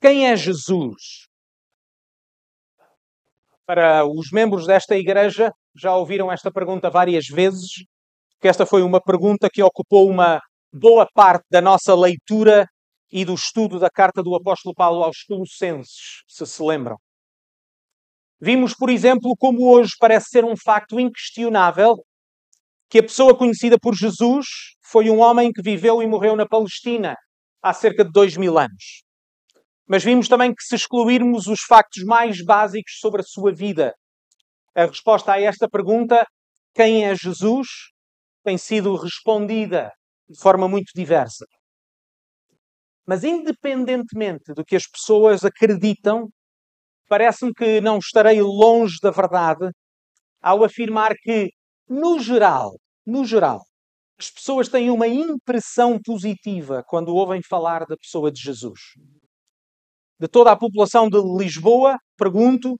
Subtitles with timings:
[0.00, 1.26] Quem é Jesus?
[3.66, 7.84] Para os membros desta igreja, já ouviram esta pergunta várias vezes,
[8.40, 10.40] que esta foi uma pergunta que ocupou uma
[10.72, 12.66] boa parte da nossa leitura
[13.12, 16.96] e do estudo da carta do apóstolo Paulo aos Colossenses, se se lembram.
[18.40, 21.96] Vimos, por exemplo, como hoje parece ser um facto inquestionável
[22.88, 24.46] que a pessoa conhecida por Jesus
[24.82, 27.14] foi um homem que viveu e morreu na Palestina
[27.62, 29.09] há cerca de dois mil anos.
[29.90, 33.92] Mas vimos também que, se excluirmos os factos mais básicos sobre a sua vida,
[34.72, 36.24] a resposta a esta pergunta,
[36.72, 37.66] quem é Jesus,
[38.44, 39.90] tem sido respondida
[40.28, 41.44] de forma muito diversa.
[43.04, 46.28] Mas, independentemente do que as pessoas acreditam,
[47.08, 49.72] parece-me que não estarei longe da verdade
[50.40, 51.50] ao afirmar que,
[51.88, 53.58] no geral, no geral,
[54.16, 58.78] as pessoas têm uma impressão positiva quando ouvem falar da pessoa de Jesus
[60.20, 62.78] de toda a população de Lisboa, pergunto,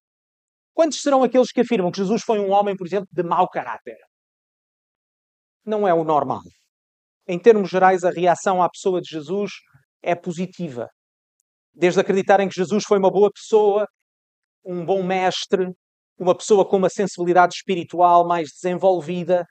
[0.74, 3.96] quantos serão aqueles que afirmam que Jesus foi um homem, por exemplo, de mau caráter?
[5.64, 6.42] Não é o normal.
[7.26, 9.52] Em termos gerais, a reação à pessoa de Jesus
[10.02, 10.86] é positiva.
[11.72, 13.86] Desde acreditarem que Jesus foi uma boa pessoa,
[14.62, 15.66] um bom mestre,
[16.18, 19.46] uma pessoa com uma sensibilidade espiritual mais desenvolvida,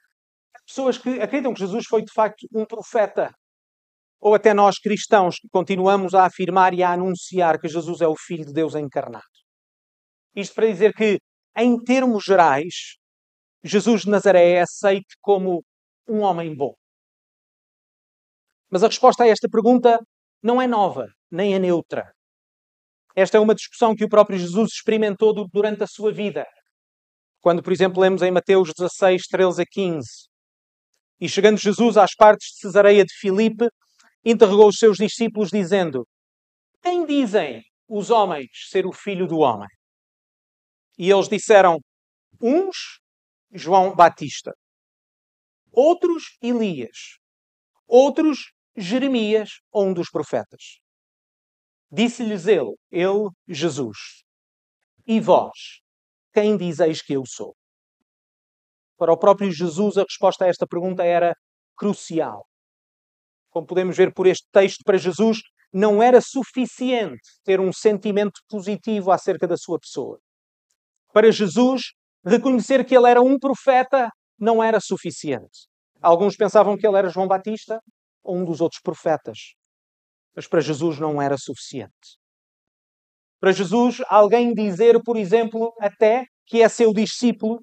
[0.67, 3.33] pessoas que acreditam que Jesus foi de facto um profeta,
[4.19, 8.15] ou até nós cristãos que continuamos a afirmar e a anunciar que Jesus é o
[8.17, 9.23] Filho de Deus encarnado.
[10.35, 11.19] Isto para dizer que,
[11.55, 12.97] em termos gerais,
[13.63, 15.63] Jesus de Nazaré é aceito como
[16.07, 16.73] um homem bom.
[18.69, 19.99] Mas a resposta a esta pergunta
[20.43, 22.11] não é nova, nem é neutra.
[23.15, 26.45] Esta é uma discussão que o próprio Jesus experimentou durante a sua vida.
[27.41, 30.07] Quando, por exemplo, lemos em Mateus 16, 13 a 15.
[31.19, 33.67] E chegando Jesus às partes de Cesareia de Filipe,
[34.23, 36.07] interrogou os seus discípulos, dizendo:
[36.81, 39.67] Quem dizem os homens ser o filho do homem?
[40.97, 41.79] E eles disseram:
[42.41, 42.99] Uns,
[43.51, 44.51] João Batista,
[45.71, 47.17] outros, Elias,
[47.87, 50.79] outros, Jeremias ou um dos profetas.
[51.91, 53.97] Disse-lhes ele, ele, Jesus:
[55.07, 55.81] E vós,
[56.33, 57.55] quem dizeis que eu sou?
[58.97, 61.33] Para o próprio Jesus, a resposta a esta pergunta era
[61.75, 62.48] crucial
[63.59, 65.39] como podemos ver por este texto, para Jesus
[65.71, 70.17] não era suficiente ter um sentimento positivo acerca da sua pessoa.
[71.13, 71.91] Para Jesus,
[72.25, 74.09] reconhecer que ele era um profeta
[74.39, 75.67] não era suficiente.
[76.01, 77.81] Alguns pensavam que ele era João Batista
[78.23, 79.37] ou um dos outros profetas.
[80.33, 82.17] Mas para Jesus não era suficiente.
[83.41, 87.59] Para Jesus, alguém dizer, por exemplo, até que é seu discípulo,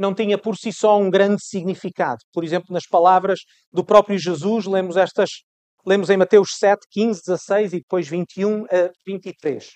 [0.00, 2.20] não tinha por si só um grande significado.
[2.32, 3.40] Por exemplo, nas palavras
[3.70, 5.28] do próprio Jesus, lemos estas,
[5.86, 9.68] lemos em Mateus 7, 15, 16 e depois 21 a 23.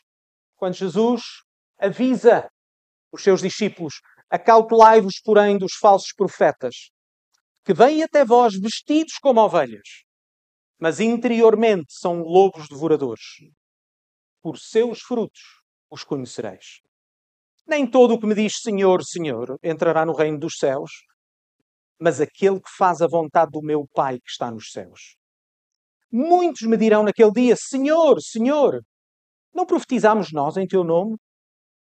[0.56, 1.20] Quando Jesus
[1.78, 2.48] avisa
[3.12, 3.96] os seus discípulos,
[4.30, 6.74] acautelai-vos, porém, dos falsos profetas,
[7.62, 10.04] que vêm até vós vestidos como ovelhas,
[10.80, 13.22] mas interiormente são lobos devoradores.
[14.40, 15.42] Por seus frutos
[15.90, 16.80] os conhecereis.
[17.66, 20.90] Nem todo o que me diz Senhor, Senhor entrará no reino dos céus,
[21.98, 25.16] mas aquele que faz a vontade do meu Pai que está nos céus.
[26.12, 28.82] Muitos me dirão naquele dia: Senhor, Senhor,
[29.54, 31.16] não profetizamos nós em teu nome?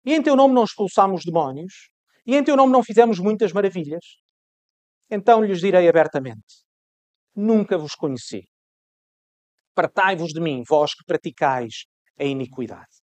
[0.05, 1.89] E em teu nome não expulsamos demónios?
[2.25, 4.03] E em teu nome não fizemos muitas maravilhas?
[5.09, 6.63] Então lhes direi abertamente:
[7.35, 8.47] Nunca vos conheci.
[9.75, 11.85] Partai-vos de mim, vós que praticais
[12.17, 13.02] a iniquidade.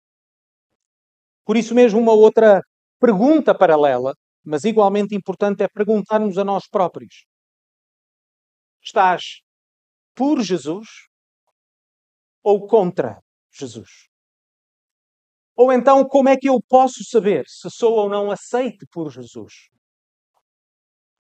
[1.49, 2.61] Por isso mesmo, uma outra
[2.99, 4.13] pergunta paralela,
[4.45, 7.25] mas igualmente importante, é perguntar-nos a nós próprios:
[8.83, 9.41] Estás
[10.13, 10.87] por Jesus
[12.43, 13.19] ou contra
[13.51, 13.89] Jesus?
[15.55, 19.71] Ou então, como é que eu posso saber se sou ou não aceite por Jesus?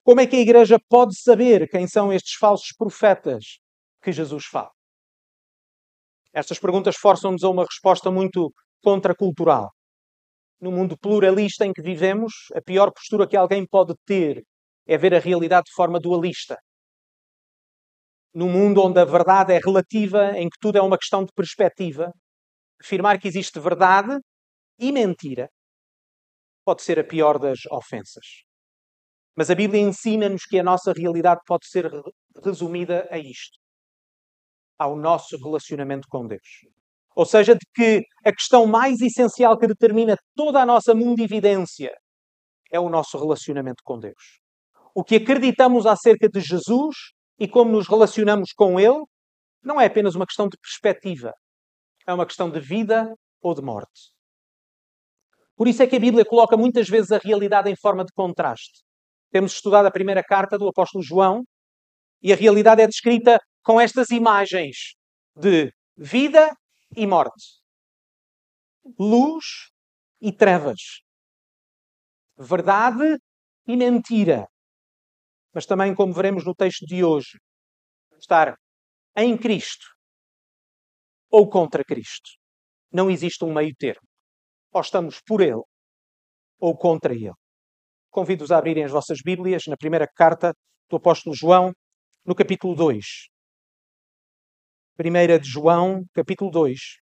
[0.05, 3.61] Como é que a igreja pode saber quem são estes falsos profetas
[4.03, 4.72] que Jesus fala?
[6.35, 9.70] Estas perguntas forçam-nos a uma resposta muito contracultural
[10.60, 14.43] no mundo pluralista em que vivemos, a pior postura que alguém pode ter
[14.87, 16.56] é ver a realidade de forma dualista.
[18.34, 22.12] No mundo onde a verdade é relativa, em que tudo é uma questão de perspectiva,
[22.81, 24.19] afirmar que existe verdade
[24.78, 25.49] e mentira
[26.64, 28.44] pode ser a pior das ofensas.
[29.34, 31.90] Mas a Bíblia ensina-nos que a nossa realidade pode ser
[32.44, 33.58] resumida a isto:
[34.78, 36.78] ao nosso relacionamento com Deus.
[37.19, 41.91] Ou seja, de que a questão mais essencial que determina toda a nossa mundividência
[42.70, 44.38] é o nosso relacionamento com Deus.
[44.94, 46.94] O que acreditamos acerca de Jesus
[47.37, 49.03] e como nos relacionamos com Ele
[49.61, 51.32] não é apenas uma questão de perspectiva.
[52.06, 53.12] É uma questão de vida
[53.43, 54.12] ou de morte.
[55.56, 58.85] Por isso é que a Bíblia coloca muitas vezes a realidade em forma de contraste.
[59.32, 61.43] Temos estudado a primeira carta do apóstolo João
[62.23, 64.94] e a realidade é descrita com estas imagens
[65.35, 66.49] de vida
[66.96, 67.61] e morte,
[68.99, 69.70] luz
[70.20, 71.02] e trevas,
[72.37, 73.19] verdade
[73.67, 74.46] e mentira.
[75.52, 77.38] Mas também, como veremos no texto de hoje,
[78.19, 78.56] estar
[79.17, 79.87] em Cristo
[81.31, 82.31] ou contra Cristo.
[82.93, 84.06] Não existe um meio termo.
[84.73, 85.62] Ou estamos por Ele
[86.61, 87.32] ou contra Ele.
[88.11, 90.55] Convido-os a abrirem as vossas Bíblias na primeira carta
[90.88, 91.73] do apóstolo João,
[92.25, 93.05] no capítulo 2.
[94.99, 96.99] Primeira de João, capítulo 2.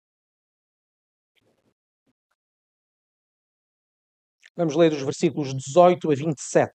[4.54, 6.74] Vamos ler os versículos 18 a 27.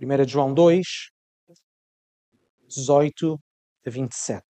[0.00, 0.86] 1 de João 2,
[2.68, 3.40] 18
[3.84, 4.46] a 27.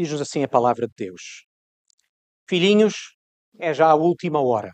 [0.00, 1.44] Diz-nos assim a palavra de Deus:
[2.48, 2.94] Filhinhos,
[3.58, 4.70] é já a última hora.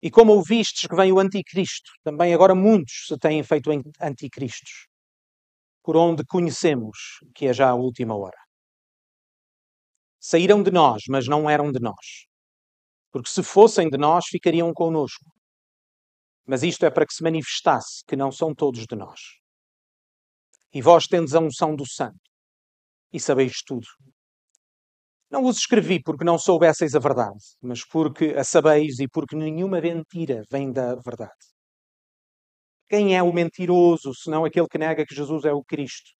[0.00, 3.68] E como ouvistes que vem o anticristo, também agora muitos se têm feito
[4.00, 4.86] anticristos,
[5.82, 6.96] por onde conhecemos
[7.34, 8.38] que é já a última hora.
[10.20, 12.26] Saíram de nós, mas não eram de nós.
[13.10, 15.28] Porque se fossem de nós, ficariam conosco.
[16.46, 19.20] Mas isto é para que se manifestasse que não são todos de nós.
[20.72, 22.26] E vós tendes a unção do Santo,
[23.12, 23.86] e sabeis tudo.
[25.30, 29.80] Não vos escrevi porque não soubesseis a verdade, mas porque a sabeis e porque nenhuma
[29.80, 31.32] mentira vem da verdade.
[32.88, 36.10] Quem é o mentiroso, senão aquele que nega que Jesus é o Cristo?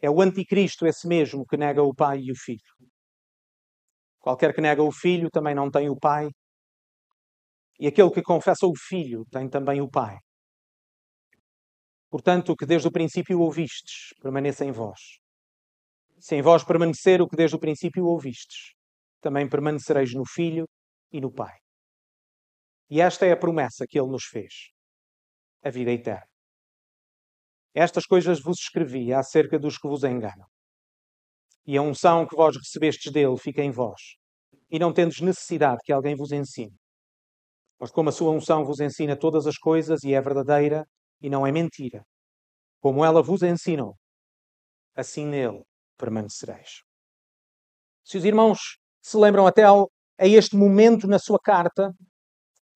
[0.00, 2.60] É o anticristo, esse mesmo, que nega o Pai e o Filho.
[4.20, 6.28] Qualquer que nega o Filho também não tem o Pai.
[7.80, 10.18] E aquele que confessa o Filho tem também o Pai.
[12.10, 15.00] Portanto, o que desde o princípio ouvistes, permaneça em vós.
[16.24, 18.72] Se em vós permanecer o que desde o princípio ouvistes,
[19.20, 20.64] também permanecereis no Filho
[21.12, 21.54] e no Pai.
[22.88, 24.70] E esta é a promessa que ele nos fez:
[25.62, 26.26] a vida eterna.
[27.74, 30.46] Estas coisas vos escrevi acerca dos que vos enganam.
[31.66, 34.00] E a unção que vós recebestes dele fica em vós,
[34.70, 36.74] e não tendes necessidade que alguém vos ensine.
[37.78, 40.86] Mas como a sua unção vos ensina todas as coisas e é verdadeira
[41.20, 42.02] e não é mentira,
[42.80, 43.94] como ela vos ensinou,
[44.96, 45.62] assim nele
[45.96, 46.82] permanecereis.
[48.04, 48.58] Se os irmãos
[49.02, 51.92] se lembram até ao, a este momento na sua carta,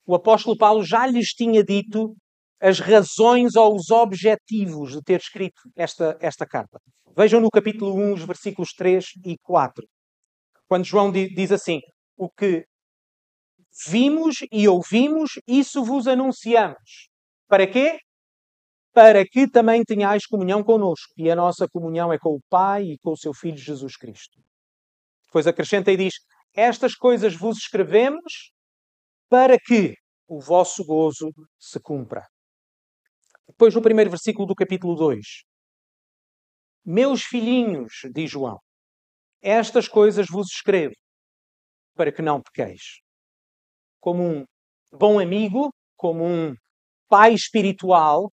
[0.07, 2.15] o apóstolo Paulo já lhes tinha dito
[2.61, 6.81] as razões ou os objetivos de ter escrito esta, esta carta.
[7.17, 9.87] Vejam no capítulo 1, os versículos 3 e 4.
[10.67, 11.81] Quando João diz assim:
[12.17, 12.65] O que
[13.87, 17.09] vimos e ouvimos, isso vos anunciamos.
[17.49, 17.99] Para quê?
[18.99, 21.15] Para que também tenhais comunhão conosco.
[21.17, 24.43] E a nossa comunhão é com o Pai e com o seu Filho Jesus Cristo.
[25.29, 26.15] Depois acrescenta e diz:
[26.53, 28.51] Estas coisas vos escrevemos
[29.29, 29.95] para que
[30.27, 32.27] o vosso gozo se cumpra.
[33.47, 35.25] Depois, no primeiro versículo do capítulo 2:
[36.85, 38.59] Meus filhinhos, diz João,
[39.41, 40.97] estas coisas vos escrevo
[41.95, 42.83] para que não pequeis.
[44.01, 44.45] Como um
[44.91, 46.53] bom amigo, como um
[47.09, 48.29] pai espiritual,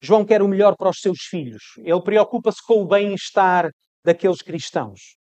[0.00, 1.62] João quer o melhor para os seus filhos.
[1.78, 3.70] Ele preocupa-se com o bem-estar
[4.04, 5.16] daqueles cristãos.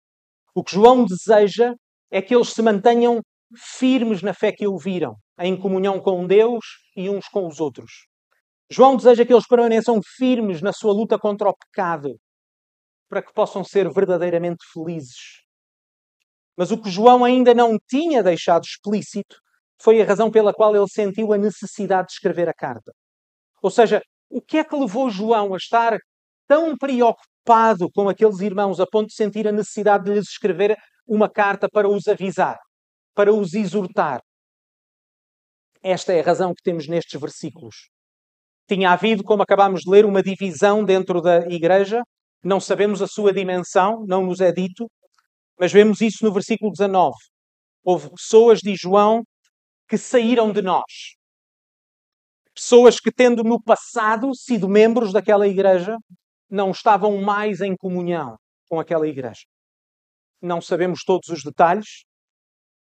[0.55, 1.75] O que João deseja
[2.11, 3.21] é que eles se mantenham
[3.57, 6.65] firmes na fé que ouviram, em comunhão com Deus
[6.97, 7.91] e uns com os outros.
[8.71, 12.17] João deseja que eles permaneçam firmes na sua luta contra o pecado,
[13.09, 15.43] para que possam ser verdadeiramente felizes.
[16.57, 19.37] Mas o que João ainda não tinha deixado explícito
[19.81, 22.93] foi a razão pela qual ele sentiu a necessidade de escrever a carta.
[23.63, 24.03] Ou seja,
[24.33, 25.99] o que é que levou João a estar
[26.49, 30.75] tão preocupado com aqueles irmãos a ponto de sentir a necessidade de lhes escrever
[31.07, 32.59] uma carta para os avisar,
[33.15, 34.21] para os exortar?
[35.83, 37.91] Esta é a razão que temos nestes versículos.
[38.67, 42.03] Tinha havido, como acabámos de ler, uma divisão dentro da igreja.
[42.43, 44.91] Não sabemos a sua dimensão, não nos é dito,
[45.59, 47.15] mas vemos isso no versículo 19.
[47.85, 49.23] Houve pessoas, diz João,
[49.89, 51.17] que saíram de nós.
[52.55, 55.97] Pessoas que, tendo no passado sido membros daquela igreja,
[56.51, 58.37] não estavam mais em comunhão
[58.69, 59.43] com aquela igreja.
[60.41, 62.05] Não sabemos todos os detalhes,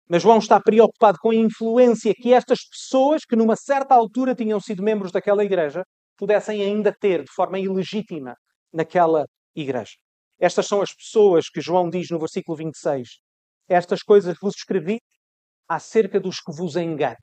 [0.09, 4.61] mas João está preocupado com a influência que estas pessoas, que numa certa altura tinham
[4.61, 5.83] sido membros daquela igreja,
[6.17, 8.35] pudessem ainda ter de forma ilegítima
[8.73, 9.93] naquela igreja.
[10.39, 13.09] Estas são as pessoas que João diz no versículo 26.
[13.69, 14.99] Estas coisas vos escrevi
[15.69, 17.17] acerca dos que vos enganam.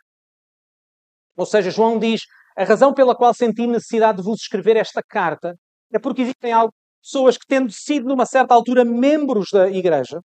[1.36, 2.22] Ou seja, João diz:
[2.56, 5.56] a razão pela qual senti necessidade de vos escrever esta carta
[5.92, 6.54] é porque existem
[7.02, 10.22] pessoas que, tendo sido numa certa altura membros da igreja,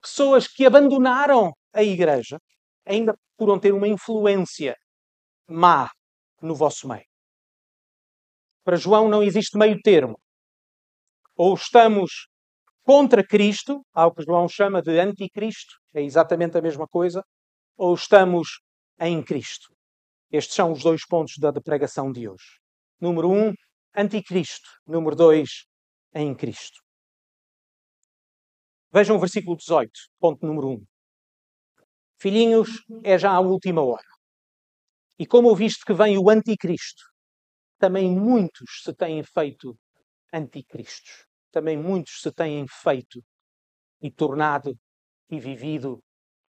[0.00, 2.38] pessoas que abandonaram a igreja,
[2.86, 4.76] ainda procuram ter uma influência
[5.48, 5.90] má
[6.40, 7.04] no vosso meio.
[8.64, 10.18] Para João não existe meio termo.
[11.36, 12.28] Ou estamos
[12.82, 17.22] contra Cristo, algo que João chama de anticristo, é exatamente a mesma coisa,
[17.76, 18.60] ou estamos
[19.00, 19.75] em Cristo.
[20.30, 22.60] Estes são os dois pontos da pregação de hoje.
[23.00, 23.52] Número um,
[23.94, 24.68] anticristo.
[24.86, 25.66] Número dois,
[26.14, 26.80] em Cristo.
[28.92, 30.86] Vejam o versículo 18, ponto número 1.
[32.18, 32.68] Filhinhos,
[33.04, 34.06] é já a última hora.
[35.18, 37.02] E como ouviste que vem o anticristo,
[37.78, 39.78] também muitos se têm feito
[40.32, 43.24] anticristos também muitos se têm feito
[44.02, 44.78] e tornado
[45.30, 46.04] e vivido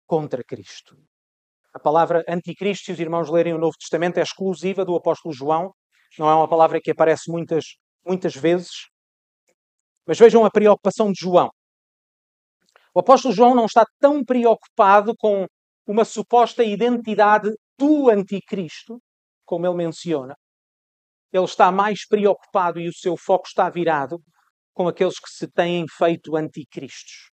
[0.07, 0.97] contra Cristo.
[1.75, 5.73] A palavra anticristo, se os irmãos lerem o Novo Testamento, é exclusiva do apóstolo João.
[6.17, 7.65] Não é uma palavra que aparece muitas,
[8.05, 8.87] muitas vezes.
[10.07, 11.49] Mas vejam a preocupação de João.
[12.93, 15.45] O apóstolo João não está tão preocupado com
[15.85, 18.97] uma suposta identidade do anticristo,
[19.43, 20.33] como ele menciona.
[21.33, 24.17] Ele está mais preocupado e o seu foco está virado
[24.73, 27.34] com aqueles que se têm feito anticristos.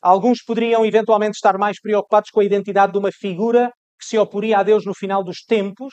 [0.00, 4.58] Alguns poderiam eventualmente estar mais preocupados com a identidade de uma figura que se oporia
[4.58, 5.92] a Deus no final dos tempos,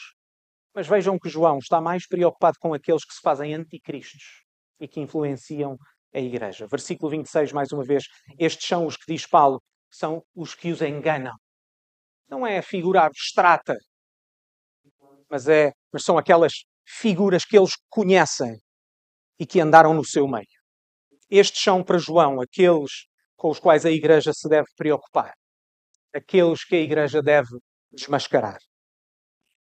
[0.73, 4.43] mas vejam que João está mais preocupado com aqueles que se fazem anticristos
[4.79, 5.75] e que influenciam
[6.13, 6.67] a igreja.
[6.67, 8.03] Versículo 26, mais uma vez.
[8.37, 11.33] Estes são os que diz Paulo, são os que os enganam.
[12.29, 13.75] Não é a figura abstrata,
[15.29, 16.53] mas, é, mas são aquelas
[16.85, 18.57] figuras que eles conhecem
[19.39, 20.45] e que andaram no seu meio.
[21.29, 25.33] Estes são para João aqueles com os quais a Igreja se deve preocupar,
[26.13, 27.49] aqueles que a Igreja deve
[27.91, 28.57] desmascarar.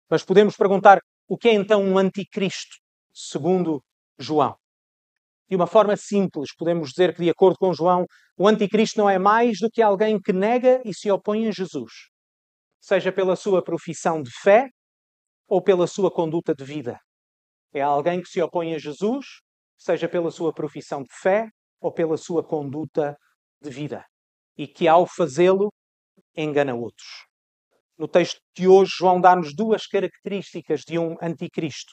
[0.09, 2.77] Mas podemos perguntar o que é então um anticristo,
[3.13, 3.83] segundo
[4.19, 4.55] João?
[5.49, 8.05] De uma forma simples, podemos dizer que, de acordo com João,
[8.37, 11.93] o anticristo não é mais do que alguém que nega e se opõe a Jesus,
[12.81, 14.69] seja pela sua profissão de fé
[15.49, 16.99] ou pela sua conduta de vida.
[17.73, 19.27] É alguém que se opõe a Jesus
[19.85, 21.49] seja pela sua profissão de fé
[21.81, 23.17] ou pela sua conduta
[23.65, 24.05] de vida,
[24.57, 25.73] e que ao fazê-lo
[26.37, 27.27] engana outros.
[27.97, 31.93] No texto de hoje, João dá-nos duas características de um anticristo.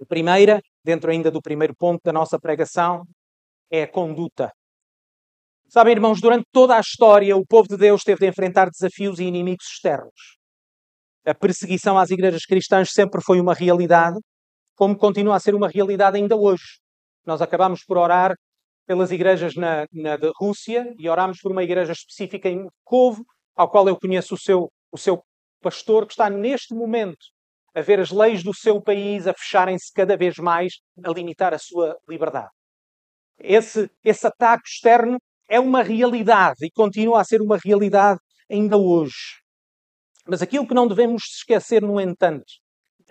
[0.00, 3.04] A primeira, dentro ainda do primeiro ponto da nossa pregação,
[3.70, 4.52] é a conduta.
[5.68, 9.24] Sabem, irmãos, durante toda a história, o povo de Deus teve de enfrentar desafios e
[9.24, 10.38] inimigos externos.
[11.24, 14.18] A perseguição às igrejas cristãs sempre foi uma realidade,
[14.74, 16.80] como continua a ser uma realidade ainda hoje.
[17.24, 18.34] Nós acabamos por orar
[18.90, 23.86] pelas igrejas na, na Rússia e oramos por uma igreja específica em Kovo, ao qual
[23.86, 25.22] eu conheço o seu, o seu
[25.62, 27.24] pastor, que está neste momento
[27.72, 30.72] a ver as leis do seu país a fecharem-se cada vez mais,
[31.04, 32.50] a limitar a sua liberdade.
[33.38, 35.18] Esse, esse ataque externo
[35.48, 38.18] é uma realidade e continua a ser uma realidade
[38.50, 39.38] ainda hoje.
[40.26, 42.52] Mas aquilo que não devemos esquecer, no entanto,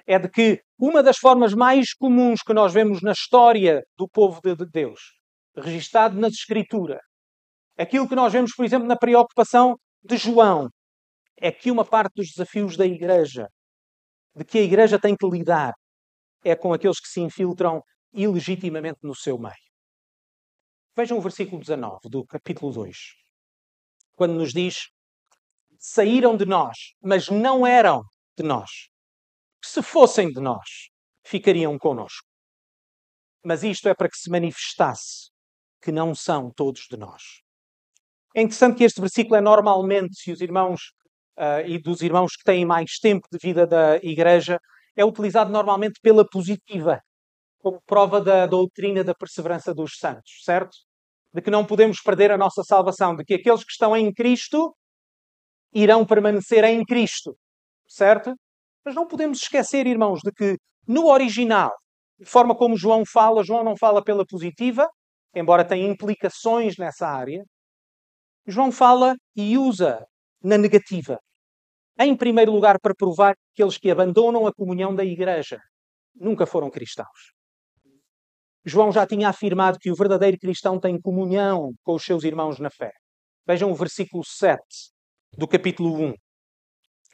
[0.05, 4.41] é de que uma das formas mais comuns que nós vemos na história do povo
[4.43, 5.17] de Deus,
[5.61, 7.01] registado nas Escrituras,
[7.77, 10.69] aquilo que nós vemos, por exemplo, na preocupação de João,
[11.37, 13.47] é que uma parte dos desafios da Igreja,
[14.35, 15.73] de que a Igreja tem que lidar,
[16.43, 17.81] é com aqueles que se infiltram
[18.13, 19.53] ilegitimamente no seu meio.
[20.95, 22.97] Vejam o versículo 19 do capítulo 2,
[24.15, 24.89] quando nos diz:
[25.77, 28.03] Saíram de nós, mas não eram
[28.37, 28.69] de nós
[29.63, 30.89] se fossem de nós,
[31.23, 32.27] ficariam conosco.
[33.43, 35.29] Mas isto é para que se manifestasse
[35.81, 37.41] que não são todos de nós.
[38.35, 40.93] É interessante que este versículo é normalmente, se os irmãos
[41.37, 44.59] uh, e dos irmãos que têm mais tempo de vida da igreja,
[44.95, 47.01] é utilizado normalmente pela positiva,
[47.59, 50.77] como prova da doutrina da perseverança dos santos, certo?
[51.33, 54.75] De que não podemos perder a nossa salvação, de que aqueles que estão em Cristo
[55.73, 57.35] irão permanecer em Cristo,
[57.87, 58.35] certo?
[58.85, 60.57] Mas não podemos esquecer, irmãos, de que
[60.87, 61.71] no original,
[62.19, 64.89] de forma como João fala, João não fala pela positiva,
[65.35, 67.43] embora tenha implicações nessa área.
[68.47, 70.05] João fala e usa
[70.43, 71.19] na negativa.
[71.97, 75.59] Em primeiro lugar, para provar que aqueles que abandonam a comunhão da igreja
[76.15, 77.33] nunca foram cristãos.
[78.65, 82.69] João já tinha afirmado que o verdadeiro cristão tem comunhão com os seus irmãos na
[82.69, 82.91] fé.
[83.45, 84.59] Vejam o versículo 7
[85.37, 86.13] do capítulo 1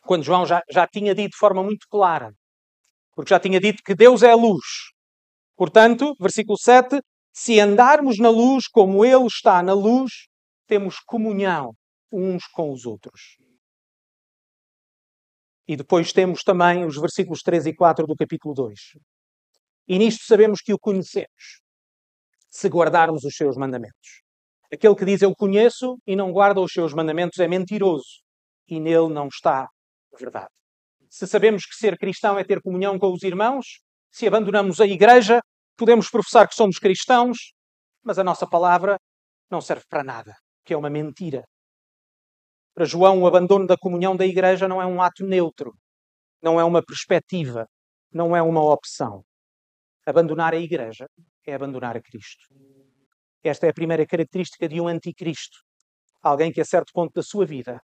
[0.05, 2.31] quando João já, já tinha dito de forma muito clara,
[3.15, 4.63] porque já tinha dito que Deus é luz.
[5.57, 6.99] Portanto, versículo 7,
[7.37, 10.29] se andarmos na luz como Ele está na luz,
[10.65, 11.73] temos comunhão
[12.09, 13.35] uns com os outros.
[15.67, 18.79] E depois temos também os versículos 3 e 4 do capítulo 2.
[19.89, 21.59] E nisto sabemos que o conhecemos,
[22.49, 24.23] se guardarmos os seus mandamentos.
[24.71, 28.23] Aquele que diz eu conheço e não guarda os seus mandamentos é mentiroso
[28.65, 30.49] e nele não está a verdade.
[31.09, 35.41] Se sabemos que ser cristão é ter comunhão com os irmãos, se abandonamos a igreja,
[35.77, 37.53] podemos professar que somos cristãos,
[38.03, 38.99] mas a nossa palavra
[39.49, 41.43] não serve para nada, que é uma mentira.
[42.73, 45.73] Para João, o abandono da comunhão da igreja não é um ato neutro,
[46.41, 47.67] não é uma perspectiva,
[48.11, 49.23] não é uma opção.
[50.05, 51.07] Abandonar a igreja
[51.45, 52.47] é abandonar a Cristo.
[53.43, 55.57] Esta é a primeira característica de um anticristo.
[56.21, 57.79] Alguém que, a certo ponto da sua vida,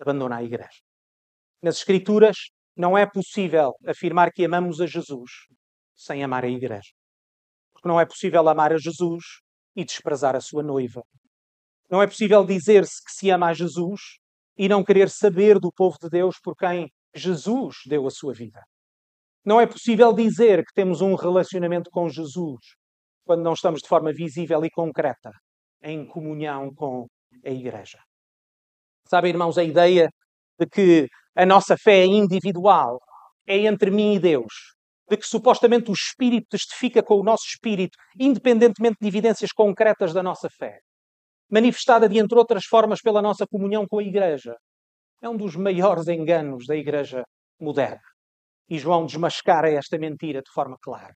[0.00, 0.80] abandona a igreja.
[1.62, 2.36] Nas Escrituras,
[2.76, 5.30] não é possível afirmar que amamos a Jesus
[5.94, 6.90] sem amar a igreja.
[7.84, 9.24] Não é possível amar a Jesus
[9.76, 11.02] e desprezar a sua noiva.
[11.90, 14.00] Não é possível dizer-se que se ama a Jesus
[14.56, 18.62] e não querer saber do povo de Deus por quem Jesus deu a sua vida.
[19.44, 22.60] Não é possível dizer que temos um relacionamento com Jesus
[23.26, 25.30] quando não estamos de forma visível e concreta
[25.82, 27.06] em comunhão com
[27.44, 27.98] a Igreja.
[29.06, 30.08] Sabem, irmãos, a ideia
[30.58, 32.98] de que a nossa fé individual,
[33.46, 34.73] é entre mim e Deus,
[35.08, 40.22] de que supostamente o Espírito testifica com o nosso Espírito, independentemente de evidências concretas da
[40.22, 40.80] nossa fé,
[41.50, 44.56] manifestada de entre outras formas pela nossa comunhão com a Igreja,
[45.22, 47.22] é um dos maiores enganos da Igreja
[47.60, 48.00] moderna.
[48.68, 51.14] E João desmascara esta mentira de forma clara.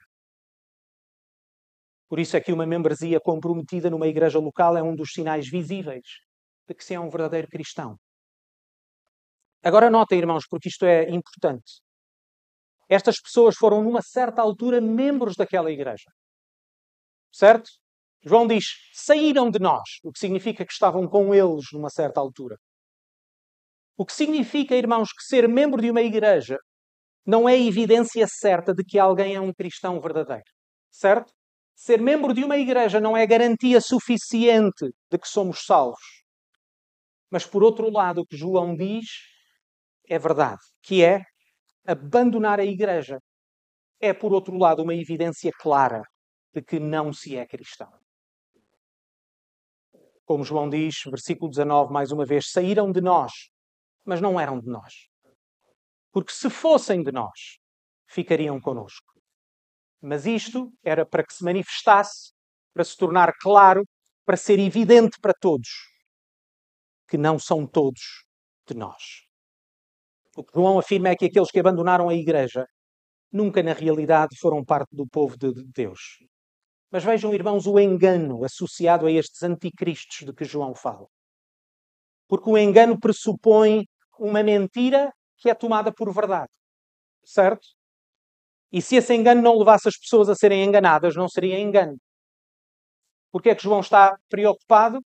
[2.08, 6.06] Por isso é que uma membresia comprometida numa igreja local é um dos sinais visíveis
[6.66, 7.98] de que se é um verdadeiro cristão.
[9.62, 11.82] Agora notem, irmãos, porque isto é importante.
[12.88, 16.10] Estas pessoas foram, numa certa altura, membros daquela igreja.
[17.32, 17.70] Certo?
[18.24, 22.56] João diz: saíram de nós, o que significa que estavam com eles numa certa altura.
[23.96, 26.56] O que significa, irmãos, que ser membro de uma igreja
[27.26, 30.44] não é evidência certa de que alguém é um cristão verdadeiro.
[30.90, 31.32] Certo?
[31.74, 36.24] Ser membro de uma igreja não é garantia suficiente de que somos salvos.
[37.30, 39.04] Mas, por outro lado, o que João diz
[40.08, 41.22] é verdade, que é
[41.90, 43.18] abandonar a igreja.
[44.00, 46.02] É, por outro lado, uma evidência clara
[46.54, 47.90] de que não se é cristão.
[50.24, 53.32] Como João diz, versículo 19, mais uma vez, saíram de nós,
[54.04, 55.08] mas não eram de nós.
[56.12, 57.58] Porque se fossem de nós,
[58.06, 59.14] ficariam conosco.
[60.00, 62.32] Mas isto era para que se manifestasse,
[62.72, 63.82] para se tornar claro,
[64.24, 65.68] para ser evidente para todos
[67.08, 68.24] que não são todos
[68.66, 69.27] de nós.
[70.38, 72.64] O que João afirma é que aqueles que abandonaram a igreja
[73.32, 76.00] nunca, na realidade, foram parte do povo de Deus.
[76.92, 81.08] Mas vejam, irmãos, o engano associado a estes anticristos de que João fala.
[82.28, 83.84] Porque o engano pressupõe
[84.16, 86.52] uma mentira que é tomada por verdade.
[87.24, 87.66] Certo?
[88.70, 91.96] E se esse engano não levasse as pessoas a serem enganadas, não seria engano.
[93.32, 95.00] Porque é que João está preocupado?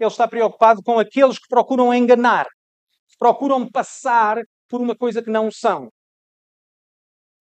[0.00, 2.48] Ele está preocupado com aqueles que procuram enganar,
[3.18, 5.88] procuram passar por uma coisa que não são.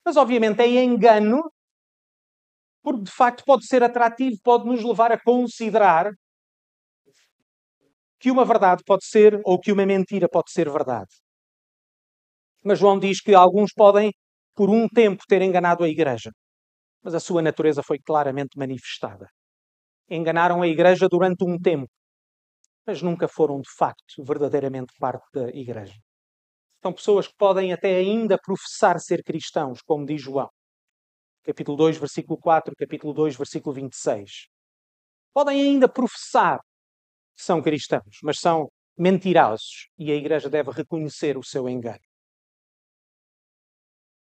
[0.05, 1.43] Mas, obviamente, é engano,
[2.83, 6.13] porque de facto pode ser atrativo, pode nos levar a considerar
[8.19, 11.09] que uma verdade pode ser ou que uma mentira pode ser verdade.
[12.63, 14.11] Mas João diz que alguns podem,
[14.55, 16.31] por um tempo, ter enganado a igreja.
[17.03, 19.27] Mas a sua natureza foi claramente manifestada.
[20.09, 21.89] Enganaram a igreja durante um tempo
[22.87, 25.99] mas nunca foram de facto verdadeiramente parte da Igreja.
[26.81, 30.49] São pessoas que podem até ainda professar ser cristãos, como diz João.
[31.43, 34.47] Capítulo 2, versículo 4, capítulo 2, versículo 26.
[35.33, 36.59] Podem ainda professar
[37.35, 41.99] que são cristãos, mas são mentirosos e a Igreja deve reconhecer o seu engano.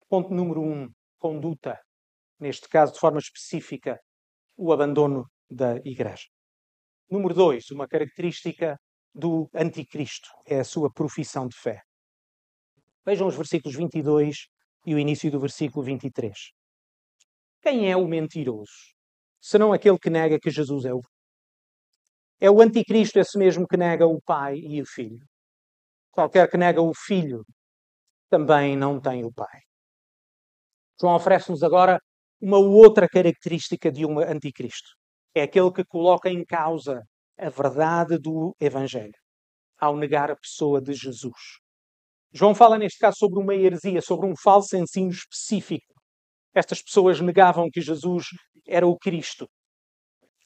[0.07, 0.89] Ponto número 1, um,
[1.19, 1.79] conduta.
[2.39, 3.99] Neste caso, de forma específica,
[4.55, 6.34] o abandono da Igreja.
[7.09, 8.79] Número dois, uma característica
[9.13, 11.81] do anticristo é a sua profissão de fé.
[13.05, 14.47] Vejam os versículos 22
[14.87, 16.35] e o início do versículo 23.
[17.61, 18.71] Quem é o mentiroso?
[19.39, 21.01] Senão aquele que nega que Jesus é o.
[22.39, 25.23] É o anticristo esse mesmo que nega o Pai e o Filho.
[26.11, 27.45] Qualquer que nega o Filho
[28.31, 29.61] também não tem o Pai.
[30.99, 31.99] João oferece-nos agora
[32.41, 35.04] uma outra característica de um anticristo
[35.35, 37.03] é aquele que coloca em causa
[37.37, 39.19] a verdade do Evangelho,
[39.77, 41.59] ao negar a pessoa de Jesus.
[42.31, 45.93] João fala neste caso sobre uma heresia, sobre um falso ensino específico.
[46.53, 48.27] Estas pessoas negavam que Jesus
[48.65, 49.45] era o Cristo.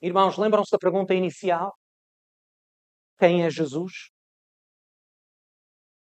[0.01, 1.71] Irmãos, lembram-se da pergunta inicial?
[3.19, 4.09] Quem é Jesus?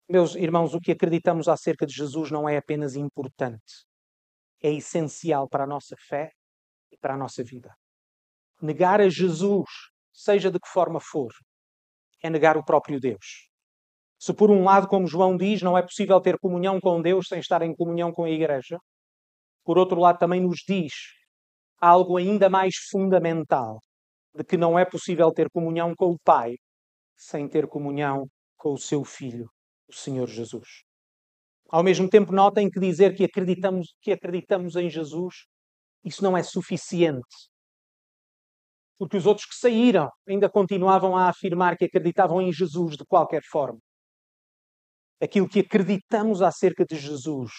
[0.07, 3.85] Meus irmãos, o que acreditamos acerca de Jesus não é apenas importante,
[4.63, 6.31] é essencial para a nossa fé
[6.91, 7.75] e para a nossa vida.
[8.61, 9.69] Negar a Jesus,
[10.11, 11.31] seja de que forma for,
[12.21, 13.49] é negar o próprio Deus.
[14.19, 17.39] Se por um lado, como João diz, não é possível ter comunhão com Deus sem
[17.39, 18.77] estar em comunhão com a Igreja,
[19.63, 20.91] por outro lado também nos diz
[21.79, 23.79] algo ainda mais fundamental,
[24.35, 26.55] de que não é possível ter comunhão com o Pai
[27.15, 28.25] sem ter comunhão
[28.57, 29.49] com o seu Filho,
[29.87, 30.67] o Senhor Jesus.
[31.69, 35.45] Ao mesmo tempo, notem que dizer que acreditamos, que acreditamos em Jesus,
[36.03, 37.49] isso não é suficiente.
[38.99, 43.41] Porque os outros que saíram ainda continuavam a afirmar que acreditavam em Jesus de qualquer
[43.41, 43.79] forma.
[45.21, 47.51] Aquilo que acreditamos acerca de Jesus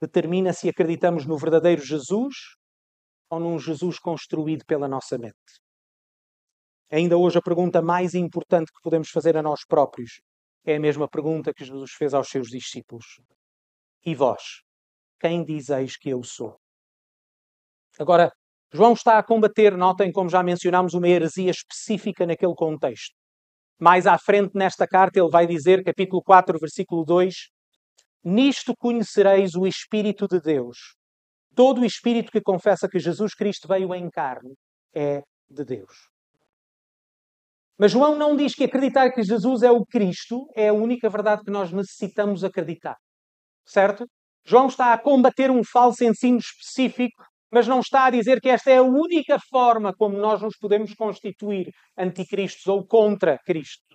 [0.00, 2.34] determina se acreditamos no verdadeiro Jesus
[3.30, 5.62] ou num Jesus construído pela nossa mente.
[6.90, 10.20] Ainda hoje, a pergunta mais importante que podemos fazer a nós próprios
[10.64, 13.06] é a mesma pergunta que Jesus fez aos seus discípulos:
[14.04, 14.62] E vós,
[15.18, 16.60] quem dizeis que eu sou?
[17.98, 18.32] Agora,
[18.72, 23.14] João está a combater, notem como já mencionámos, uma heresia específica naquele contexto.
[23.78, 27.34] Mais à frente nesta carta ele vai dizer, capítulo 4, versículo 2,
[28.24, 30.78] Nisto conhecereis o Espírito de Deus.
[31.54, 34.54] Todo o Espírito que confessa que Jesus Cristo veio em carne
[34.94, 36.08] é de Deus.
[37.78, 41.42] Mas João não diz que acreditar que Jesus é o Cristo é a única verdade
[41.42, 42.96] que nós necessitamos acreditar.
[43.66, 44.06] Certo?
[44.44, 48.70] João está a combater um falso ensino específico, mas não está a dizer que esta
[48.70, 53.94] é a única forma como nós nos podemos constituir anticristos ou contra Cristo.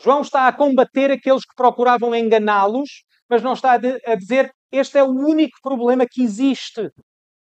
[0.00, 5.02] João está a combater aqueles que procuravam enganá-los, mas não está a dizer este é
[5.04, 6.90] o único problema que existe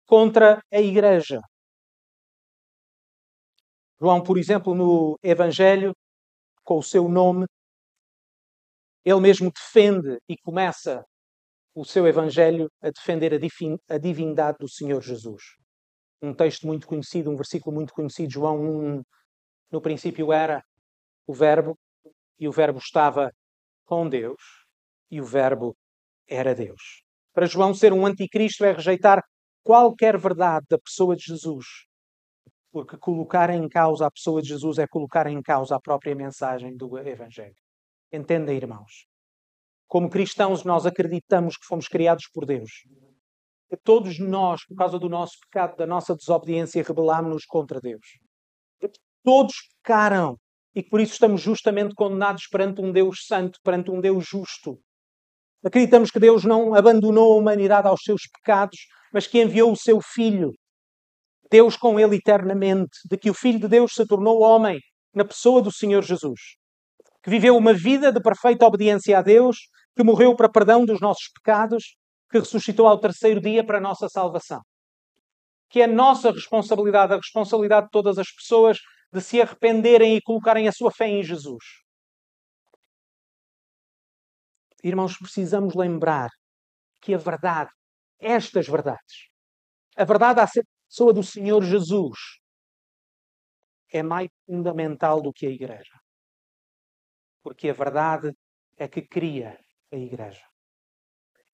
[0.06, 1.40] contra a Igreja.
[4.00, 5.94] João, por exemplo, no Evangelho,
[6.62, 7.46] com o seu nome,
[9.04, 11.04] ele mesmo defende e começa
[11.74, 13.32] o seu Evangelho a defender
[13.88, 15.42] a divindade do Senhor Jesus.
[16.22, 19.02] Um texto muito conhecido, um versículo muito conhecido, João 1.
[19.70, 20.64] No princípio era
[21.26, 21.76] o Verbo,
[22.38, 23.32] e o Verbo estava
[23.84, 24.40] com Deus,
[25.10, 25.76] e o Verbo
[26.28, 27.02] era Deus.
[27.32, 29.22] Para João, ser um anticristo é rejeitar
[29.62, 31.66] qualquer verdade da pessoa de Jesus
[32.74, 36.76] porque colocar em causa a pessoa de Jesus é colocar em causa a própria mensagem
[36.76, 37.54] do Evangelho.
[38.12, 39.06] Entendem, irmãos?
[39.86, 42.70] Como cristãos, nós acreditamos que fomos criados por Deus.
[43.82, 48.06] Todos nós, por causa do nosso pecado, da nossa desobediência, rebelámos-nos contra Deus.
[49.22, 50.36] Todos pecaram
[50.74, 54.78] e por isso estamos justamente condenados perante um Deus santo, perante um Deus justo.
[55.64, 58.78] Acreditamos que Deus não abandonou a humanidade aos seus pecados,
[59.12, 60.52] mas que enviou o seu Filho
[61.50, 64.80] Deus com ele eternamente, de que o Filho de Deus se tornou homem
[65.14, 66.40] na pessoa do Senhor Jesus,
[67.24, 69.56] que viveu uma vida de perfeita obediência a Deus,
[69.96, 71.96] que morreu para perdão dos nossos pecados,
[72.30, 74.60] que ressuscitou ao terceiro dia para a nossa salvação.
[75.70, 78.78] Que é nossa responsabilidade, a responsabilidade de todas as pessoas,
[79.10, 81.64] de se arrependerem e colocarem a sua fé em Jesus.
[84.82, 86.28] Irmãos, precisamos lembrar
[87.00, 87.70] que a verdade,
[88.20, 89.30] estas verdades,
[89.96, 92.18] a verdade acerca pessoa do Senhor Jesus
[93.90, 96.03] é mais fundamental do que a Igreja.
[97.44, 98.32] Porque a verdade
[98.76, 99.56] é que cria
[99.92, 100.42] a Igreja.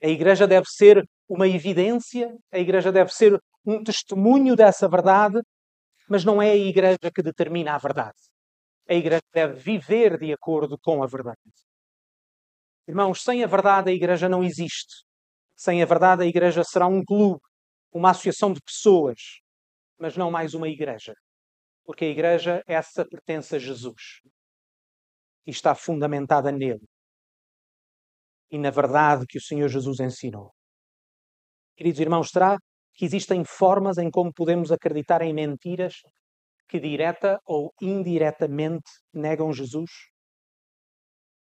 [0.03, 5.43] A Igreja deve ser uma evidência, a Igreja deve ser um testemunho dessa verdade,
[6.09, 8.17] mas não é a Igreja que determina a verdade.
[8.89, 11.39] A Igreja deve viver de acordo com a verdade.
[12.89, 15.05] Irmãos, sem a verdade a Igreja não existe.
[15.55, 17.41] Sem a verdade a Igreja será um clube
[17.93, 19.41] uma associação de pessoas,
[19.99, 21.15] mas não mais uma igreja.
[21.85, 24.23] Porque a igreja, essa pertence a Jesus.
[25.47, 26.87] E está fundamentada nele.
[28.51, 30.53] E na verdade que o Senhor Jesus ensinou.
[31.77, 32.59] Queridos irmãos, será
[32.95, 35.95] que existem formas em como podemos acreditar em mentiras
[36.69, 39.91] que direta ou indiretamente negam Jesus?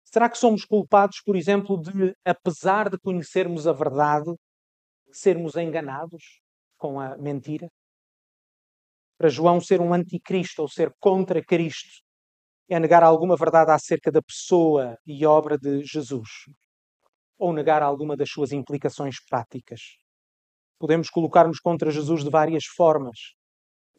[0.05, 4.33] Será que somos culpados, por exemplo, de, apesar de conhecermos a verdade,
[5.13, 6.41] sermos enganados
[6.77, 7.69] com a mentira?
[9.17, 12.03] Para João, ser um anticristo ou ser contra Cristo
[12.71, 16.29] é negar alguma verdade acerca da pessoa e obra de Jesus,
[17.37, 19.81] ou negar alguma das suas implicações práticas.
[20.79, 23.19] Podemos colocar-nos contra Jesus de várias formas,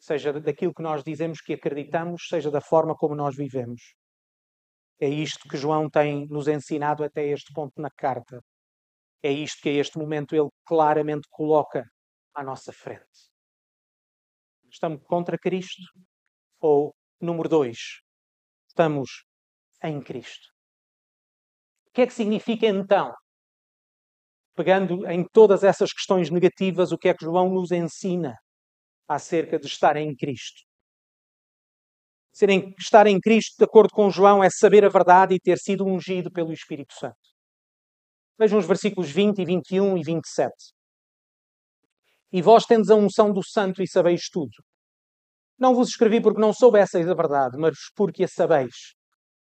[0.00, 3.94] seja daquilo que nós dizemos que acreditamos, seja da forma como nós vivemos.
[4.98, 8.40] É isto que João tem nos ensinado até este ponto na carta.
[9.22, 11.84] É isto que a este momento ele claramente coloca
[12.34, 13.30] à nossa frente.
[14.70, 15.82] Estamos contra Cristo?
[16.58, 18.00] Ou, número dois,
[18.72, 19.24] estamos
[19.84, 20.48] em Cristo?
[21.88, 23.12] O que é que significa então?
[24.54, 28.34] Pegando em todas essas questões negativas, o que é que João nos ensina
[29.06, 30.62] acerca de estar em Cristo?
[32.32, 35.58] Ser em, estar em Cristo, de acordo com João, é saber a verdade e ter
[35.58, 37.16] sido ungido pelo Espírito Santo.
[38.38, 40.50] Vejam os versículos 20 e 21 e 27.
[42.32, 44.52] E vós tendes a unção do Santo e sabeis tudo.
[45.58, 48.94] Não vos escrevi porque não soubesseis a verdade, mas porque a sabeis.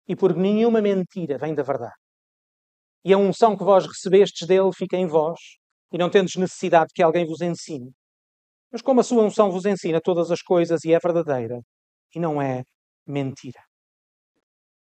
[0.06, 1.94] E porque nenhuma mentira vem da verdade.
[3.04, 5.38] E a unção que vós recebestes dele fica em vós,
[5.92, 7.90] e não tendes necessidade que alguém vos ensine.
[8.70, 11.60] Mas como a sua unção vos ensina todas as coisas e é verdadeira,
[12.14, 12.62] e não é
[13.06, 13.60] mentira.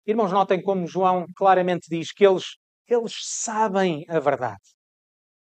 [0.06, 2.44] Irmãos, notem como João claramente diz que eles,
[2.86, 4.62] eles sabem a verdade.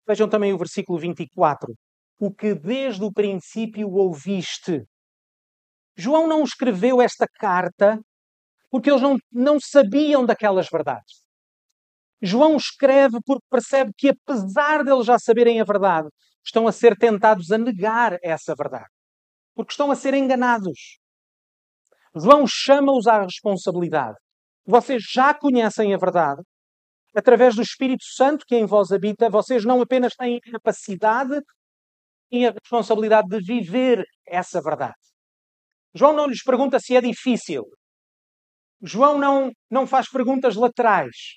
[0.06, 1.74] Vejam também o versículo 24
[2.22, 4.84] o que desde o princípio ouviste.
[5.96, 7.98] João não escreveu esta carta
[8.70, 11.22] porque eles não, não sabiam daquelas verdades.
[12.22, 16.08] João escreve porque percebe que, apesar de eles já saberem a verdade,
[16.44, 18.88] estão a ser tentados a negar essa verdade.
[19.54, 20.98] Porque estão a ser enganados.
[22.14, 24.16] João chama-os à responsabilidade.
[24.64, 26.42] Vocês já conhecem a verdade.
[27.14, 31.42] Através do Espírito Santo que em vós habita, vocês não apenas têm capacidade
[32.30, 34.94] têm a responsabilidade de viver essa verdade.
[35.94, 37.64] João não lhes pergunta se é difícil.
[38.80, 41.36] João não, não faz perguntas laterais.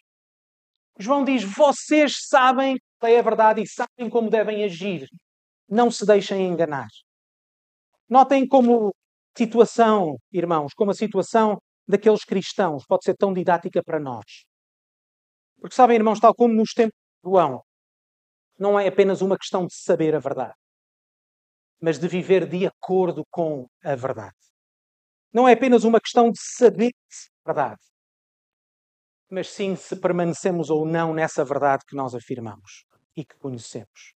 [0.97, 5.07] João diz: vocês sabem que é a verdade e sabem como devem agir.
[5.67, 6.87] Não se deixem enganar.
[8.09, 8.93] Notem como
[9.37, 14.45] situação, irmãos, como a situação daqueles cristãos pode ser tão didática para nós.
[15.59, 17.61] Porque sabem, irmãos, tal como nos tempos de João,
[18.57, 20.53] não é apenas uma questão de saber a verdade
[21.81, 24.35] mas de viver de acordo com a verdade.
[25.33, 26.91] Não é apenas uma questão de saber
[27.45, 27.81] a verdade,
[29.29, 32.85] mas sim se permanecemos ou não nessa verdade que nós afirmamos
[33.15, 34.13] e que conhecemos.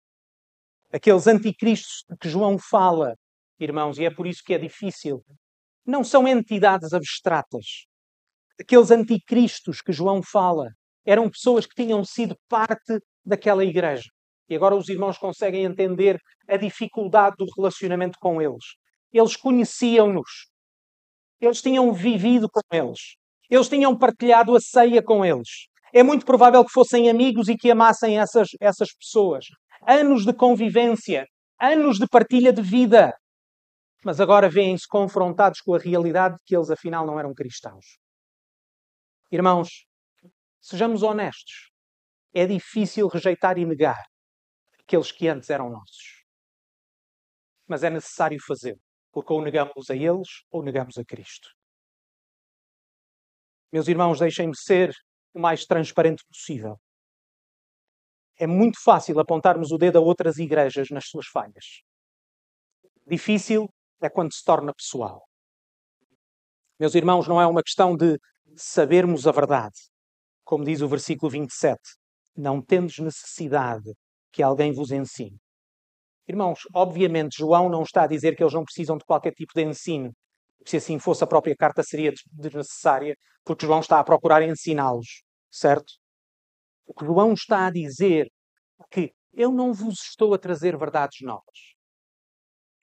[0.92, 3.16] Aqueles anticristos de que João fala,
[3.60, 5.24] irmãos, e é por isso que é difícil,
[5.86, 7.86] não são entidades abstratas.
[8.60, 10.70] Aqueles anticristos que João fala
[11.06, 14.10] eram pessoas que tinham sido parte daquela igreja.
[14.50, 18.64] E agora os irmãos conseguem entender a dificuldade do relacionamento com eles.
[19.14, 20.50] Eles conheciam-nos.
[21.40, 23.00] Eles tinham vivido com eles.
[23.48, 25.68] Eles tinham partilhado a ceia com eles.
[25.94, 29.46] É muito provável que fossem amigos e que amassem essas, essas pessoas.
[29.88, 31.26] Anos de convivência,
[31.62, 33.14] anos de partilha de vida.
[34.04, 37.86] Mas agora vêem-se confrontados com a realidade de que eles afinal não eram cristãos.
[39.32, 39.86] Irmãos,
[40.60, 41.70] sejamos honestos.
[42.34, 43.98] É difícil rejeitar e negar
[44.90, 46.26] aqueles que antes eram nossos.
[47.68, 51.48] Mas é necessário fazê-lo, porque ou negamos a eles ou negamos a Cristo.
[53.72, 54.92] Meus irmãos, deixem-me ser
[55.32, 56.76] o mais transparente possível.
[58.36, 61.84] É muito fácil apontarmos o dedo a outras igrejas nas suas falhas.
[63.06, 63.70] Difícil
[64.02, 65.24] é quando se torna pessoal.
[66.80, 68.18] Meus irmãos, não é uma questão de
[68.56, 69.78] sabermos a verdade.
[70.44, 71.80] Como diz o versículo 27,
[72.36, 73.94] não tendes necessidade
[74.32, 75.38] que alguém vos ensine.
[76.28, 79.64] Irmãos, obviamente João não está a dizer que eles não precisam de qualquer tipo de
[79.64, 80.12] ensino.
[80.66, 85.92] Se assim fosse, a própria carta seria desnecessária, porque João está a procurar ensiná-los, certo?
[86.86, 88.28] O que João está a dizer
[88.80, 91.74] é que eu não vos estou a trazer verdades novas.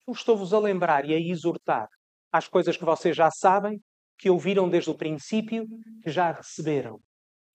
[0.07, 1.89] Eu estou-vos a lembrar e a exortar
[2.33, 3.79] às coisas que vocês já sabem,
[4.19, 5.67] que ouviram desde o princípio,
[6.03, 6.99] que já receberam,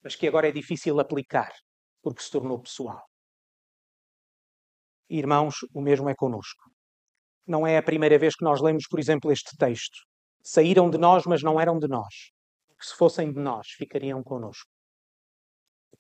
[0.04, 1.52] mas que agora é difícil aplicar,
[2.02, 3.09] porque se tornou pessoal.
[5.10, 6.70] Irmãos, o mesmo é conosco.
[7.48, 9.98] Não é a primeira vez que nós lemos, por exemplo, este texto.
[10.44, 12.32] Saíram de nós, mas não eram de nós.
[12.80, 14.70] Que se fossem de nós, ficariam conosco.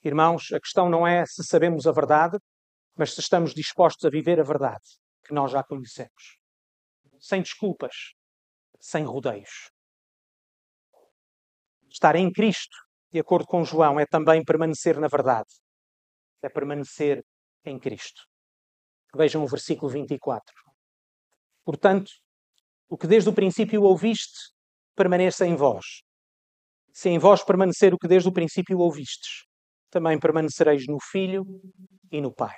[0.04, 2.38] Irmãos, a questão não é se sabemos a verdade,
[2.95, 4.86] mas se estamos dispostos a viver a verdade
[5.26, 6.38] que nós já conhecemos.
[7.19, 8.13] Sem desculpas,
[8.80, 9.72] sem rodeios.
[11.89, 12.78] Estar em Cristo,
[13.12, 15.50] de acordo com João, é também permanecer na verdade.
[16.43, 17.26] É permanecer
[17.65, 18.29] em Cristo.
[19.15, 20.54] Vejam o versículo 24.
[21.65, 22.12] Portanto,
[22.88, 24.52] o que desde o princípio ouviste,
[24.95, 26.02] permaneça em vós.
[26.91, 29.45] Se em vós permanecer o que desde o princípio ouvistes,
[29.89, 31.45] também permanecereis no Filho
[32.12, 32.56] e no Pai.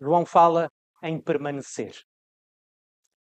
[0.00, 0.68] João fala
[1.02, 1.94] em permanecer.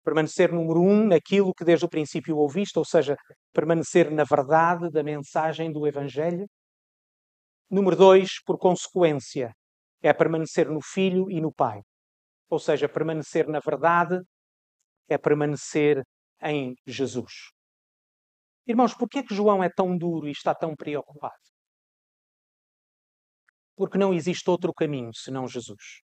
[0.04, 3.16] Permanecer, número um, naquilo que desde o princípio ouviste, ou seja,
[3.54, 6.48] permanecer na verdade da mensagem do Evangelho.
[7.70, 9.54] Número dois, por consequência,
[10.02, 11.82] é permanecer no Filho e no Pai.
[12.50, 14.20] Ou seja, permanecer na verdade
[15.08, 16.04] é permanecer
[16.42, 17.52] em Jesus.
[18.66, 21.34] Irmãos, por que é que João é tão duro e está tão preocupado?
[23.76, 26.02] Porque não existe outro caminho senão Jesus.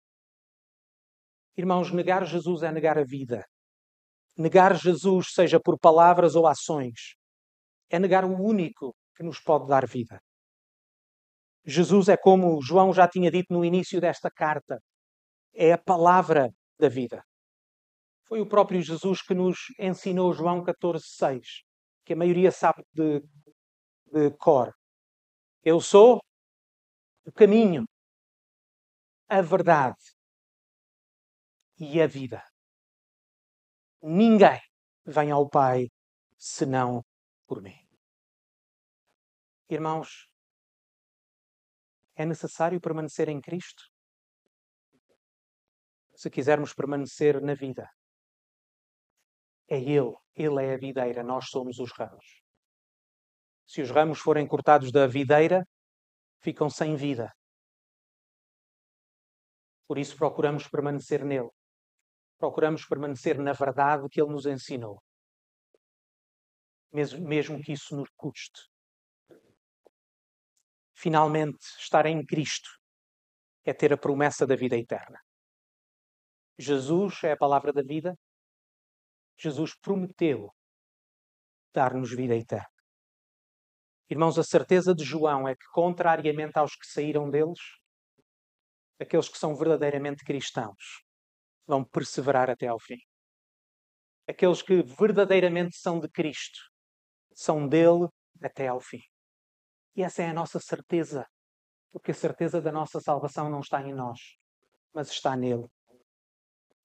[1.57, 3.44] Irmãos, negar Jesus é negar a vida.
[4.37, 7.14] Negar Jesus, seja por palavras ou ações,
[7.88, 10.20] é negar o único que nos pode dar vida.
[11.64, 14.79] Jesus é como João já tinha dito no início desta carta,
[15.55, 17.24] é a palavra da vida.
[18.27, 21.62] Foi o próprio Jesus que nos ensinou João 14,6,
[22.05, 23.20] que a maioria sabe de,
[24.12, 24.74] de cor.
[25.62, 26.20] Eu sou
[27.24, 27.85] o caminho,
[29.29, 29.96] a verdade
[31.79, 32.42] e a vida.
[34.03, 34.61] Ninguém
[35.07, 35.88] vem ao Pai
[36.37, 37.03] senão
[37.46, 37.79] por mim.
[39.68, 40.29] Irmãos,
[42.14, 43.83] é necessário permanecer em Cristo?
[46.14, 47.88] Se quisermos permanecer na vida,
[49.68, 52.42] é Ele, Ele é a videira, nós somos os ramos.
[53.66, 55.66] Se os ramos forem cortados da videira,
[56.40, 57.33] ficam sem vida.
[59.87, 61.50] Por isso procuramos permanecer nele.
[62.38, 65.03] Procuramos permanecer na verdade que ele nos ensinou.
[66.92, 68.73] Mesmo, mesmo que isso nos custe.
[70.94, 72.70] Finalmente, estar em Cristo
[73.64, 75.18] é ter a promessa da vida eterna.
[76.59, 78.16] Jesus é a palavra da vida.
[79.37, 80.50] Jesus prometeu
[81.72, 82.68] dar-nos vida eterna.
[84.09, 87.59] Irmãos, a certeza de João é que, contrariamente aos que saíram deles,
[89.00, 91.02] aqueles que são verdadeiramente cristãos
[91.66, 92.98] vão perseverar até ao fim.
[94.28, 96.61] Aqueles que verdadeiramente são de Cristo
[97.35, 98.07] são dele
[98.42, 99.00] até ao fim.
[99.96, 101.26] E essa é a nossa certeza,
[101.92, 104.37] porque a certeza da nossa salvação não está em nós,
[104.92, 105.66] mas está nele.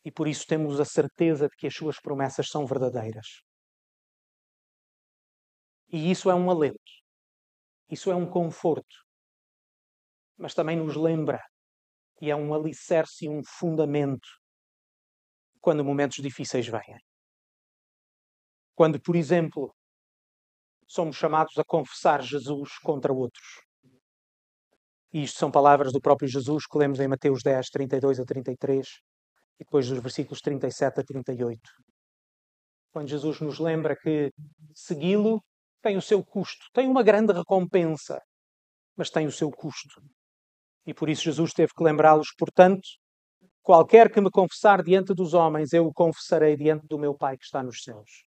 [0.06, 3.42] E por isso temos a certeza de que as suas promessas são verdadeiras.
[5.92, 6.80] E isso é um alento,
[7.90, 8.96] isso é um conforto,
[10.38, 11.44] mas também nos lembra
[12.22, 14.28] e é um alicerce e um fundamento
[15.60, 17.00] quando momentos difíceis vêm.
[18.76, 19.76] Quando, por exemplo,
[20.90, 23.62] somos chamados a confessar Jesus contra outros.
[25.14, 28.88] E isto são palavras do próprio Jesus que lemos em Mateus 10, 32 a 33
[29.60, 31.60] e depois dos versículos 37 a 38.
[32.92, 34.32] Quando Jesus nos lembra que
[34.74, 35.44] segui-lo
[35.82, 38.20] tem o seu custo, tem uma grande recompensa,
[38.98, 40.02] mas tem o seu custo.
[40.86, 42.88] E por isso Jesus teve que lembrá-los, portanto,
[43.62, 47.46] qualquer que me confessar diante dos homens, eu o confessarei diante do meu Pai que
[47.46, 48.29] está nos céus.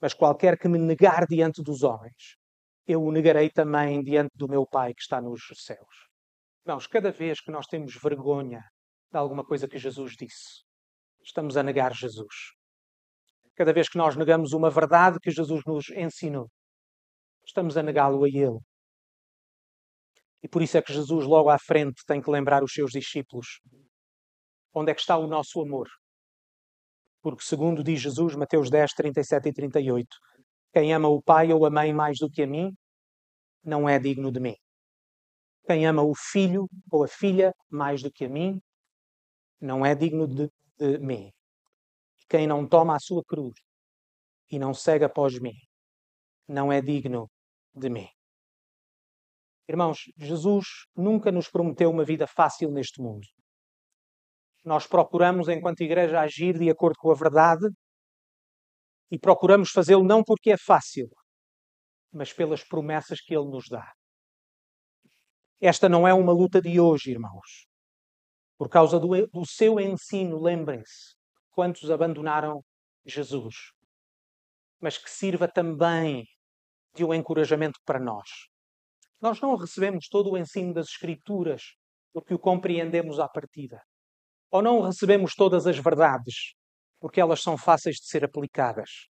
[0.00, 2.36] Mas qualquer que me negar diante dos homens,
[2.86, 6.08] eu o negarei também diante do meu Pai que está nos céus.
[6.66, 8.62] Irmãos, cada vez que nós temos vergonha
[9.10, 10.64] de alguma coisa que Jesus disse,
[11.22, 12.34] estamos a negar Jesus.
[13.56, 16.48] Cada vez que nós negamos uma verdade que Jesus nos ensinou,
[17.44, 18.58] estamos a negá-lo a Ele.
[20.42, 23.60] E por isso é que Jesus, logo à frente, tem que lembrar os seus discípulos
[24.72, 25.88] onde é que está o nosso amor.
[27.22, 30.08] Porque, segundo diz Jesus, Mateus 10, 37 e 38,
[30.72, 32.72] quem ama o pai ou a mãe mais do que a mim,
[33.62, 34.56] não é digno de mim.
[35.66, 38.60] Quem ama o filho ou a filha mais do que a mim,
[39.60, 41.30] não é digno de, de mim.
[42.28, 43.54] Quem não toma a sua cruz
[44.50, 45.54] e não segue após mim,
[46.48, 47.28] não é digno
[47.74, 48.08] de mim.
[49.68, 53.26] Irmãos, Jesus nunca nos prometeu uma vida fácil neste mundo.
[54.64, 57.66] Nós procuramos, enquanto igreja, agir de acordo com a verdade
[59.10, 61.08] e procuramos fazê-lo não porque é fácil,
[62.12, 63.92] mas pelas promessas que Ele nos dá.
[65.60, 67.66] Esta não é uma luta de hoje, irmãos.
[68.56, 71.14] Por causa do, do seu ensino, lembrem-se,
[71.50, 72.62] quantos abandonaram
[73.04, 73.56] Jesus.
[74.80, 76.24] Mas que sirva também
[76.94, 78.28] de um encorajamento para nós.
[79.20, 81.62] Nós não recebemos todo o ensino das Escrituras
[82.12, 83.80] porque o compreendemos à partida.
[84.50, 86.54] Ou não recebemos todas as verdades
[87.00, 89.08] porque elas são fáceis de ser aplicadas.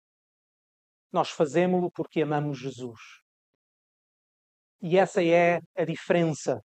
[1.13, 3.01] Nós fazemos-lo porque amamos Jesus.
[4.81, 6.63] E essa é a diferença.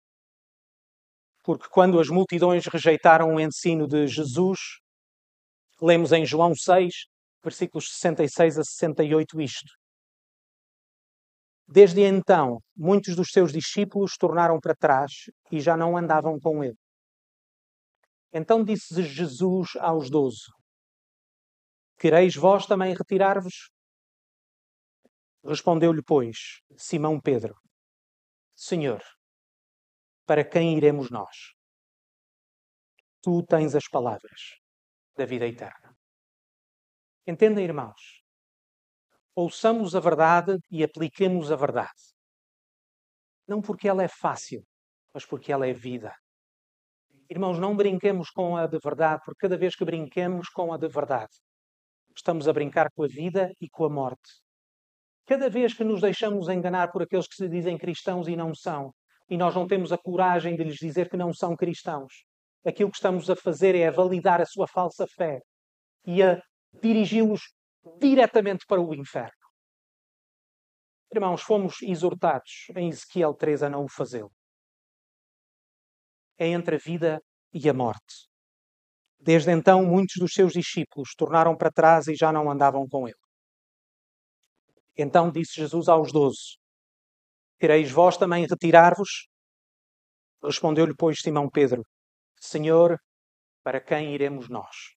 [1.43, 4.61] Porque quando as multidões rejeitaram o ensino de Jesus,
[5.83, 6.95] lemos em João 6,
[7.43, 9.73] versículos 66 a 68 isto.
[11.67, 15.13] Desde então, muitos dos seus discípulos tornaram para trás
[15.51, 16.79] e já não andavam com ele.
[18.33, 20.47] Então disse Jesus aos doze:
[21.99, 23.71] Quereis vós também retirar-vos?
[25.45, 27.55] Respondeu-lhe, pois, Simão Pedro:
[28.55, 29.03] Senhor,
[30.27, 31.55] para quem iremos nós?
[33.23, 34.59] Tu tens as palavras
[35.17, 35.97] da vida eterna.
[37.27, 38.23] Entenda, irmãos,
[39.35, 42.15] ouçamos a verdade e apliquemos a verdade.
[43.47, 44.63] Não porque ela é fácil,
[45.13, 46.15] mas porque ela é vida.
[47.31, 50.89] Irmãos, não brinquemos com a de verdade, porque cada vez que brinquemos com a de
[50.89, 51.29] verdade,
[52.17, 54.41] estamos a brincar com a vida e com a morte.
[55.27, 58.95] Cada vez que nos deixamos enganar por aqueles que se dizem cristãos e não são,
[59.29, 62.25] e nós não temos a coragem de lhes dizer que não são cristãos,
[62.65, 65.43] aquilo que estamos a fazer é a validar a sua falsa fé
[66.07, 66.41] e a
[66.81, 67.43] dirigi-los
[68.01, 69.33] diretamente para o inferno.
[71.13, 74.33] Irmãos, fomos exortados em Ezequiel 3 a não o fazê-lo
[76.39, 77.21] é entre a vida
[77.53, 78.29] e a morte.
[79.19, 83.17] Desde então, muitos dos seus discípulos tornaram para trás e já não andavam com ele.
[84.97, 86.57] Então disse Jesus aos doze:
[87.59, 89.29] Quereis vós também retirar-vos?
[90.43, 91.83] Respondeu-lhe, pois, Simão Pedro:
[92.41, 92.99] Senhor,
[93.65, 94.95] para quem iremos nós?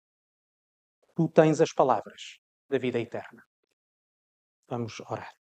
[1.16, 2.38] Tu tens as palavras
[2.68, 3.42] da vida eterna.
[4.68, 5.41] Vamos orar.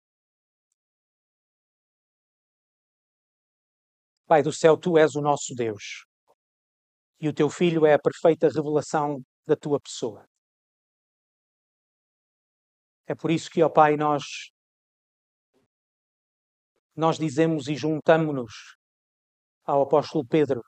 [4.30, 6.06] Pai do céu, tu és o nosso Deus.
[7.20, 10.24] E o teu filho é a perfeita revelação da tua pessoa.
[13.08, 14.22] É por isso que, ó Pai, nós
[16.94, 18.52] nós dizemos e juntamos-nos
[19.64, 20.62] ao apóstolo Pedro.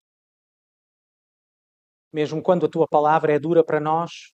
[2.12, 4.32] Mesmo quando a tua palavra é dura para nós,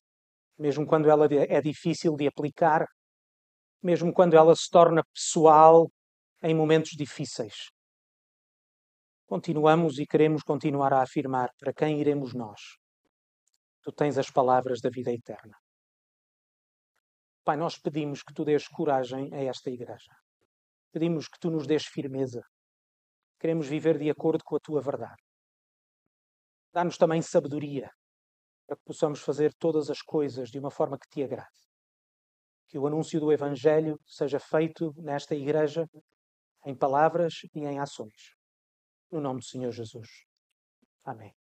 [0.58, 2.86] mesmo quando ela é difícil de aplicar,
[3.82, 5.92] mesmo quando ela se torna pessoal
[6.42, 7.68] em momentos difíceis
[9.28, 12.78] continuamos e queremos continuar a afirmar para quem iremos nós.
[13.82, 15.54] Tu tens as palavras da vida eterna.
[17.44, 20.16] Pai, nós pedimos que tu dês coragem a esta igreja.
[20.90, 22.42] Pedimos que tu nos dês firmeza.
[23.38, 25.22] Queremos viver de acordo com a tua verdade.
[26.72, 27.90] Dá-nos também sabedoria
[28.66, 31.48] para que possamos fazer todas as coisas de uma forma que te agrade.
[32.66, 35.86] Que o anúncio do Evangelho seja feito nesta igreja
[36.64, 38.38] em palavras e em ações.
[39.11, 40.26] No nome do Senhor Jesus.
[41.04, 41.38] Amém.